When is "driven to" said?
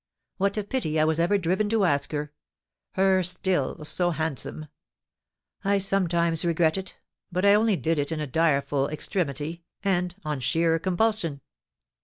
1.37-1.85